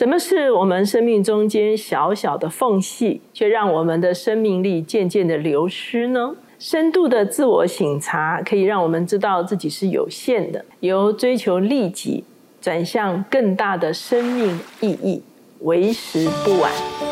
[0.00, 6.34] 什么是我们生命中间小小的缝隙，却让我们的生命力渐渐的流失呢？
[6.58, 12.24] 深度的自我醒察，可以让我们知道自己是有限的，由追求利己，
[12.62, 15.22] 转向更大的生命意义，
[15.58, 17.09] 为时不晚。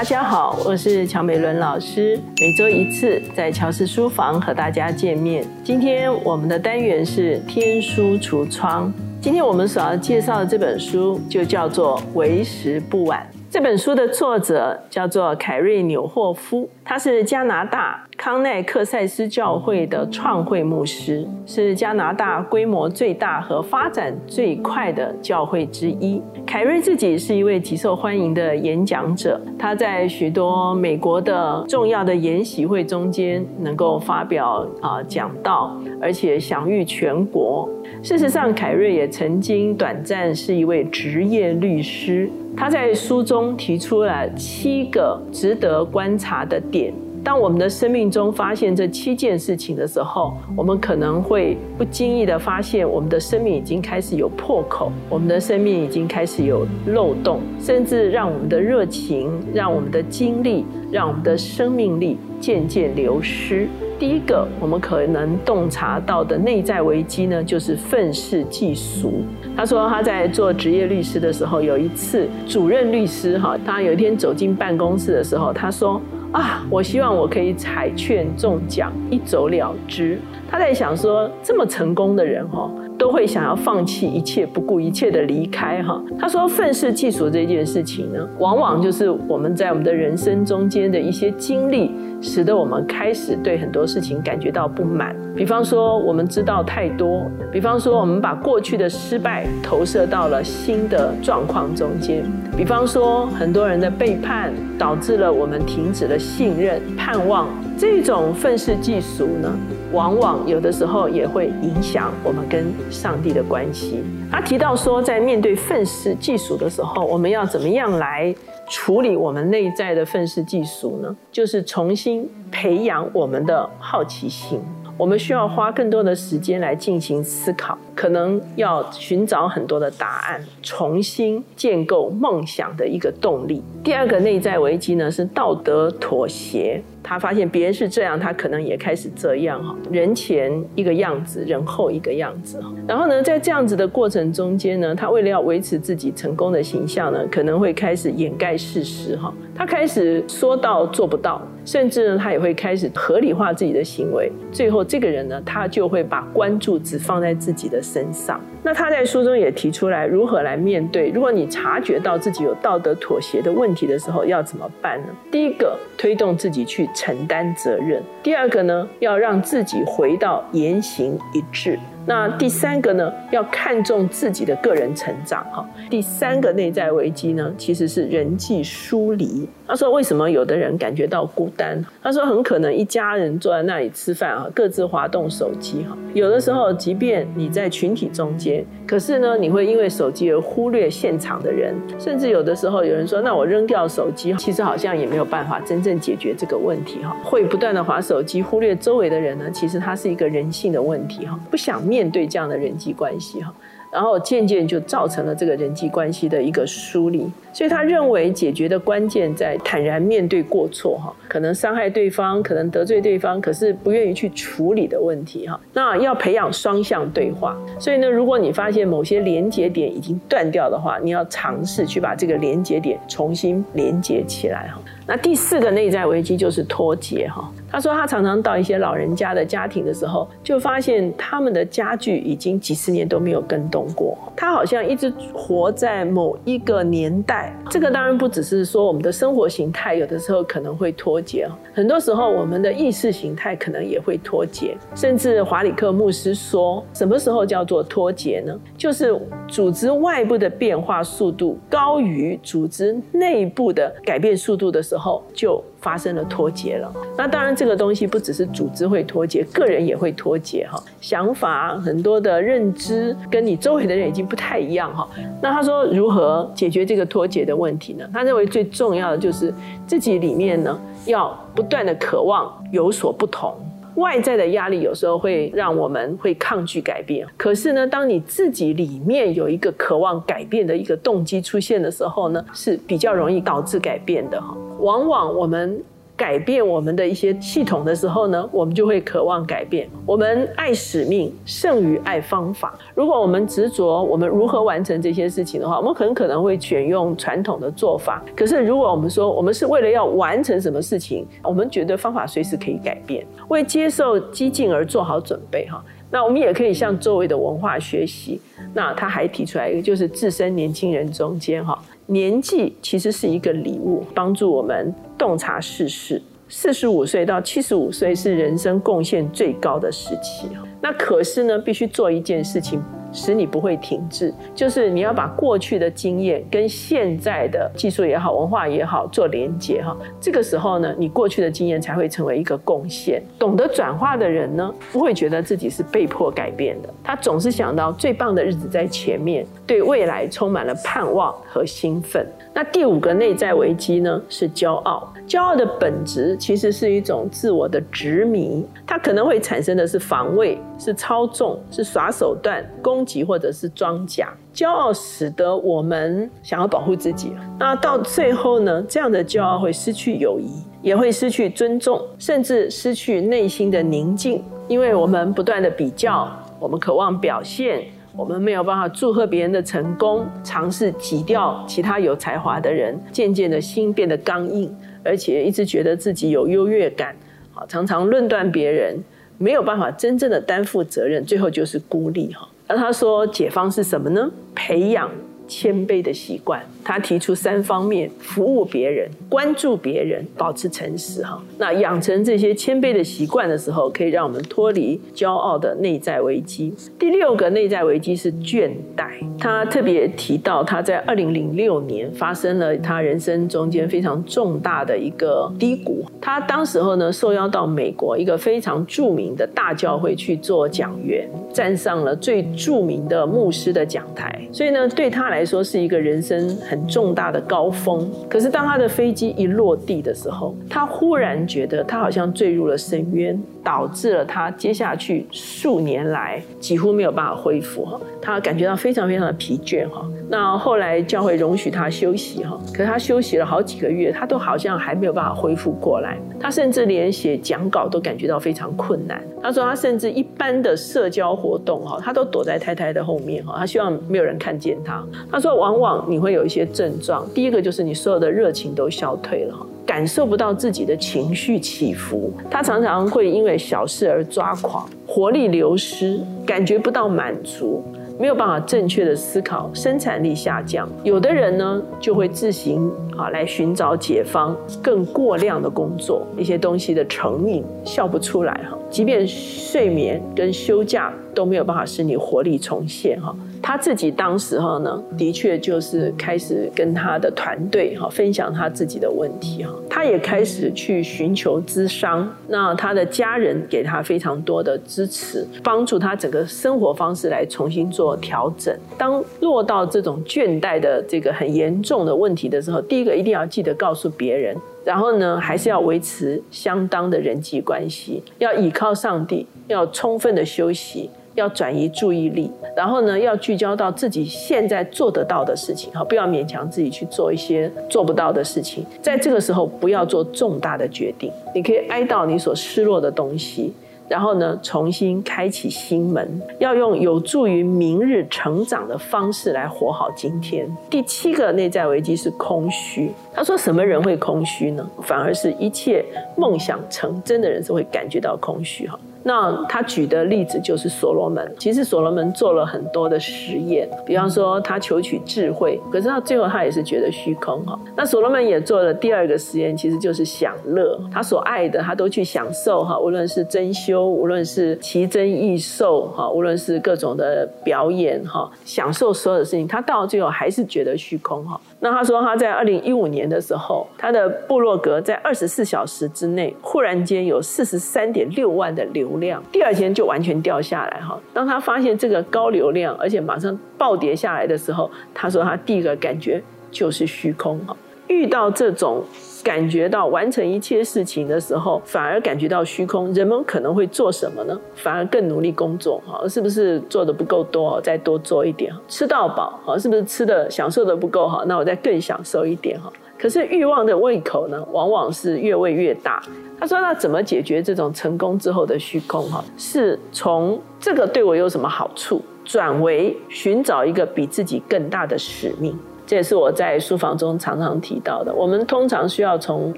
[0.00, 5.44] 大家好，我是乔美伦老师，每周一次在乔氏书房和大家见面。
[5.62, 8.90] 今天我们的单元是天书橱窗。
[9.20, 13.28] 今天我们所要介绍的这本书就叫做《为时不晚》。
[13.50, 26.22] 这本书的作者叫做凯瑞纽霍夫，他是加拿大康奈克塞斯教会的创会牧师，是加拿大规模最大和发展最快的教会之一。
[26.46, 37.68] 凯瑞自己是一位极受欢迎的演讲者，他在许多美国的重要的研习会中间能够发表啊讲道，而且享誉全国。
[38.02, 42.30] 事实上，凯瑞也曾经短暂是一位职业律师。
[42.56, 46.92] 他在书中提出了七个值得观察的点。
[47.22, 63.68] 当我们的生命中发现这七件事情的时候，我们可能会不经意的发现，我们的生命已经开始有破口，我们的生命已经开始有漏洞，甚至让我们的热情、让我们的精力、让我们的生命力渐渐流失。
[63.98, 69.22] 第一个，我们可能洞察到的内在危机呢，就是愤世嫉俗。
[69.54, 76.00] 他说他在做职业律师的时候，有一次主任律师哈，他有一天走进办公室的时候，他说
[76.32, 80.18] 啊，我希望我可以彩券中奖，一走了之。
[80.48, 82.70] 他在想说，这么成功的人哈。
[83.10, 86.02] 会想要放弃一切，不顾一切的离开哈。
[86.18, 95.14] 他说，愤世嫉俗这件事情呢，往往就是我们在我们的人生中间的一些经历，使得我们开始对很多事情感觉到不满。
[95.34, 102.22] 比方说，我们知道太多；比方说，我们把过去的失败投射到了新的状况中间；
[102.56, 107.48] 比方说，很多人的背叛导致了我们停止了信任、盼望。
[107.78, 109.50] 这种愤世嫉俗呢？
[109.92, 114.02] 往往有的时候也会影响我们跟上帝的关系。
[114.30, 118.32] 他提到说，在面对愤世嫉俗的时候，我们要怎么样来
[118.68, 121.16] 处理我们内在的愤世嫉俗呢？
[121.32, 124.60] 就是重新培养我们的好奇心。
[124.96, 133.62] 我们需要花更多的时间来进行思考，可能要寻找很多的答案，重新建构梦想的一个动力。
[133.84, 136.82] 第二个内在危机呢，是道德妥协。
[137.02, 139.74] 他发现别人是这样，他可能也开始这样哈。
[139.90, 142.62] 人前一个样子，人后一个样子。
[142.86, 149.32] 然后呢，在这样子的过程中间呢，他为了要维持自己成功的形象呢，可能会开始掩盖事实哈。
[149.54, 154.30] 他开始说到做不到，甚至呢，他也会开始合理化自己的行为。
[154.52, 158.40] 最后，这个人呢，他就会把关注只放在自己的身上。
[158.62, 161.10] 那他在书中也提出来，如何来面对？
[161.10, 165.06] 如果你察觉到自己有道德妥协的问题的时候，要怎么办呢？
[165.30, 171.78] 第一个，推动自己去承担责任；第二个呢，要让自己回到言行一致。
[172.06, 175.64] 那第三个呢，要看重自己的个人成长哈。
[175.90, 179.46] 第三个内在危机呢，其实是人际疏离。
[179.68, 181.80] 他说，为什么有的人感觉到孤单？
[182.02, 185.96] 他说，很可能一家人坐在那里吃饭啊，各自滑动手机哈。
[186.14, 188.49] 有的时候，即便你在群体中间，
[188.86, 191.74] 可是呢，你会因为手机而忽略现场的人。
[191.98, 197.16] 甚至有的时候，有人说，那我扔掉手机，其实好像也没有办法真正解决这个问题哈。
[197.24, 199.50] 会不断的划手机，忽略周围的人呢？
[199.50, 201.80] 其实它是一个人性的问题哈，不想。
[201.90, 203.52] 面对这样的人际关系哈，
[203.92, 207.30] 然后渐渐就造成了这个人际关系的一个疏离。
[207.52, 215.60] 所以他认为解决的关键在坦然面对过错哈，可能伤害对方，可能得罪对方，可是不愿意去处理的问题哈。
[215.72, 217.56] 那要培养双向对话。
[217.78, 224.80] 所以呢，如果你发现某些连接点已经断掉的话，你要尝试去把这个连接点重新连接起来哈。
[225.06, 227.50] 那第四个内在危机就是脱节哈。
[227.68, 237.54] 他说他常常到一些老人家的家庭的时候，就发现他们的家具已经几十年都没有更动过，他好像一直活在某一个年代。
[237.68, 244.76] 这个当然不只是说我们的生活形态有的时候可能会脱节很多时候我们的意识形态可能也会脱节。
[244.94, 248.58] 甚至华里克牧师说，什么时候叫做脱节呢？
[248.76, 249.18] 就是
[249.48, 256.92] 组织外部的变化速度高于组织内部的改变速度的时候，就发生了脱节了。
[257.16, 260.82] 那当然，这个东西不只是组织会脱节，个人也会脱节哈。
[261.00, 265.08] 想法很多的认知跟你周围的人已经不太一样哈。
[265.42, 268.08] 那他说如何解决这个脱节的问题呢？
[268.12, 269.52] 他认为最重要的就是
[269.86, 273.54] 自己里面呢要不断的渴望有所不同。
[273.96, 277.26] 外在的压力有时候会让我们会抗拒改变。
[277.36, 284.56] 可是呢，当你自己里面有一个渴望改变的一个动机出现的时候呢，是比较容易导致改变的哈。
[284.80, 285.82] 往往我们。
[286.20, 289.88] 改变我们的一些系统的时候呢，我们就会渴望改变。
[290.04, 292.78] 我们爱使命胜于爱方法。
[292.94, 298.22] 如果我们执着我们如何完成这些事情的话，我们很可能会选用传统的做法。
[298.36, 305.82] 可是如果我们说我们是为了要完成什么事情，我们觉得方法随时可以改变，为接受激进而做好准备哈。
[306.10, 308.38] 那我们也可以向周围的文化学习。
[308.74, 311.78] 那他还提出来一个，就是置身年轻人中间哈。
[312.10, 316.20] 年纪其实是一个礼物，帮助我们洞察世事。
[316.48, 320.48] 四十五岁到七十五岁是人生贡献最高的时期
[320.82, 322.82] 那可是呢，必须做一件事情。
[323.12, 329.96] 使你不会停滞，就是你要把过去的经验跟现在的技术也好、文化也好做连接哈。
[330.20, 333.22] 这个时候呢，你过去的经验才会成为一个贡献。
[333.38, 342.26] 懂得转化的人呢，不会觉得自己是被迫改变的，他总是想到最棒的日子在前面，对未来充满了盼望和兴奋。
[342.52, 345.12] 那第五个内在危机呢，是骄傲。
[345.28, 354.28] 骄傲的本质其实是一种自我的执迷，它可能会产生的是防卫、是操纵、是耍手段、攻击或者是装甲。
[354.52, 367.84] 骄傲使得我们想要保护自己，那到最后呢，这样的骄傲会失去友谊，也会失去尊重，甚至失去内心的宁静，因为我们不断的比较，我们渴望表现。
[368.16, 374.74] 我们没有办法祝贺别人的成功，尝试挤掉其他有才华的人，渐渐的心变得刚硬，
[375.04, 377.14] 而且一直觉得自己有优越感，
[377.52, 378.98] 好，常常论断别人，
[379.38, 382.48] 没有办法真正的担负责任，最后就是孤立哈。
[382.66, 384.30] 而他说解方是什么呢？
[384.54, 385.10] 培养。
[385.50, 391.24] 谦卑的习惯，他提出三方面：服务别人、关注别人、保持诚实。
[391.24, 396.72] 哈，那养成这些谦卑的习惯的时候，可以让我们脱离骄傲的内在危机。
[396.96, 399.08] 第六个内在危机是倦怠。
[399.40, 406.04] 他特别提到，他在二零零六年发生了他人生中间非常重大的一个低谷。
[406.20, 414.40] 他当时候呢，受邀到美国一个非常著名的大教会去做讲员，站上了最著名的牧师的讲台。
[414.52, 423.42] 所以呢，对他来，来说是一个人生很重大的高峰，可是当他的飞机一落地的时候，他忽然觉得他好像坠入了深渊。
[423.62, 430.06] 导致了他接下去数年来几乎没有办法恢复哈，他感觉到非常非常的疲倦哈。
[430.28, 436.16] 那后来教会容许他休息哈，可是他休息了好几个月，他都好像还没有办法恢复过来。
[436.38, 439.20] 他甚至连写讲稿都感觉到非常困难。
[439.42, 445.04] 他说他甚至一般的社交活动哈，他都躲在太太的后面哈，他希望没有人看见他。
[445.30, 449.66] 他说往往你会有一些症状，第一个就是你所有的热情都消退了哈。
[449.90, 457.82] 感受不到自己的情绪起伏，他常常会因为小事而抓狂，活力流失，感觉不到满足，
[458.16, 460.88] 没有办法正确的思考，生产力下降。
[461.02, 468.78] 有的人呢，就会自行啊来寻找解方，更过量的工作，一些东西的成瘾，笑不出来哈。
[468.90, 473.34] 即便睡眠跟休假都没有办法使你活力重现哈。
[473.62, 488.74] 他自己当时候呢，的确就是开始跟他的团队哈分享他自己的问题哈，他也开始去寻求咨商，那他的家人给他非常多的支持，帮助他整个生活方式来重新做调整。
[488.96, 501.10] 当落到这种倦怠的这个很严重的问题的时候，第一个一定要记得告诉别人，然后呢，还是要维持相当的人际关系，要依靠上帝，要充分的休息。
[501.40, 508.84] 要转移注意力，然后呢，要聚焦到自己现在做得到的事情，好，不要勉强自己去做一些做不到的事情。
[509.02, 513.72] 在这个时候，不要做重大的决定，你可以哀悼你所失落的东西，
[514.08, 520.68] 然后呢，重新开启心门，要用有助于明日成长的方式来活好今天。
[520.90, 523.10] 第七个内在危机是空虚。
[523.32, 524.88] 他说：“什么人会空虚呢？
[525.02, 526.04] 反而是一切
[526.36, 528.98] 梦想成真的人是会感觉到空虚。”哈。
[529.22, 531.54] 那他举的例子就是所罗门。
[531.58, 537.78] 其实所罗门做了很多的实验，比方说他求取智慧，可是到最后他也是觉得虚空哈。
[537.96, 540.98] 那所罗门也做了第二个实验，其实就是享乐。
[541.12, 551.60] 他所爱的他都去享受哈，无论是珍馐，无论是奇珍异兽哈，无论是各种的表演哈，享受所有的事情，他到最后还是觉得虚空哈。
[551.82, 561.18] 那他说他在二零一五年的时候，他的部落格在二十四小时之内忽然间有四十三点六万的流量，第二天就完全掉下来哈。
[561.32, 567.74] 当他发现这个高流量，而且马上暴跌下来的时候，他说他第一个感觉就是虚空哈。
[568.08, 569.02] 遇到这种
[569.42, 573.12] 感觉到完成一切事情的时候，反而感觉到虚空。
[573.14, 574.58] 人们可能会做什么呢？
[574.74, 577.80] 反而更努力工作，哈，是不是做的不够多？
[577.80, 581.44] 再多做一点，吃到饱，哈，是不是吃的享受的不够好？
[581.44, 582.92] 那我再更享受一点，哈。
[583.18, 586.22] 可是欲望的胃口呢，往往是越喂越大。
[586.58, 589.22] 他说：“那怎么解决这种成功之后的虚空？
[589.30, 595.78] 哈，是从这个对我有什么好处，转为寻找一个比自己更大的使命。
[596.10, 598.34] 这也是我在书房中常常提到的。
[598.34, 599.72] 我们通常需要从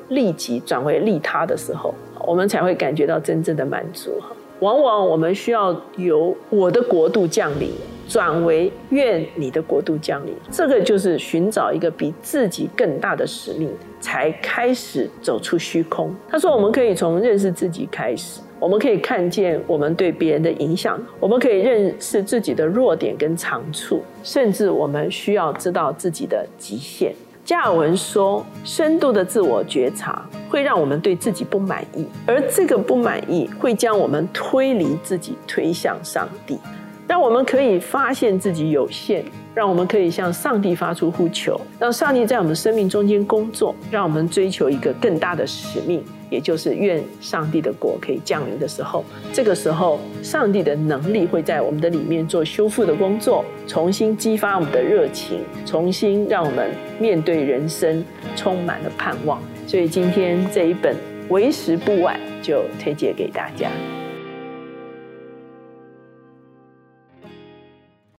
[0.09, 1.95] 利己转为利他的时候，
[2.27, 4.11] 我们才会感觉到真正的满足。
[4.61, 7.71] 往往我们需要由我的国度降临。”
[8.09, 13.71] 转为愿你的国度降临，这个就是寻找一个比自己更大的使命，
[14.01, 16.15] 才开始走出虚空。
[16.29, 27.13] 他说，我们可以从认识自己开始，我们可以看见我们对别人的影响，我们可以认识自己的弱点跟长处，甚至我们需要知道自己的极限。
[27.45, 36.57] 加尔文说，深度的自我觉察会让我们对自己不满意，而这个不满意会将我们推离自己，推向上帝。
[37.09, 49.05] 让我们可以发现自己有限，让我们可以向上帝发出呼求，让上帝在我们生命中间工作，让我们追求一个更大的使命，也就是愿上帝的国可以降临的时候。
[49.33, 58.03] 这个时候，上帝的能力会在我们的里面做修复的工作，重新激发我们的热情，重新让我们面对人生
[58.35, 59.39] 充满了盼望。
[59.67, 60.97] 所以今天这一本
[61.29, 63.71] 为时不晚，就推荐给大家。